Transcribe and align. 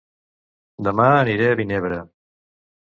Dema 0.87 1.07
aniré 1.21 1.49
a 1.51 1.61
Vinebre 1.63 2.05